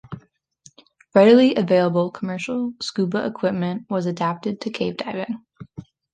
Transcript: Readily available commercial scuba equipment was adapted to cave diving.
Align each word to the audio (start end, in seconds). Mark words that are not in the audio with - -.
Readily 1.13 1.53
available 1.53 2.09
commercial 2.09 2.73
scuba 2.81 3.23
equipment 3.27 3.85
was 3.87 4.07
adapted 4.07 4.59
to 4.61 4.71
cave 4.71 4.97
diving. 4.97 5.45